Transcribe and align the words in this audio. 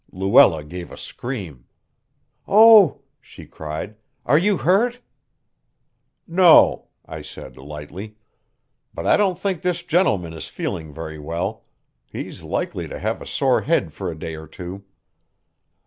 Luella 0.11 0.63
gave 0.63 0.91
a 0.91 0.97
scream. 0.97 1.65
"Oh!" 2.47 3.03
she 3.21 3.45
cried, 3.45 3.97
"are 4.25 4.35
you 4.35 4.57
hurt?" 4.57 4.99
"No," 6.25 6.87
I 7.05 7.21
said 7.21 7.55
lightly, 7.55 8.15
"but 8.95 9.05
I 9.05 9.15
don't 9.15 9.37
think 9.37 9.61
this 9.61 9.83
gentleman 9.83 10.33
is 10.33 10.47
feeling 10.47 10.91
very 10.91 11.19
well. 11.19 11.65
He's 12.11 12.41
likely 12.41 12.87
to 12.87 12.97
have 12.97 13.21
a 13.21 13.27
sore 13.27 13.61
head 13.61 13.93
for 13.93 14.09
a 14.09 14.17
day 14.17 14.33
or 14.33 14.47
two." 14.47 14.85